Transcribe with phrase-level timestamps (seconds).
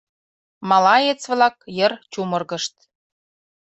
[0.69, 2.75] Малаец-влак йыр чумыргышт.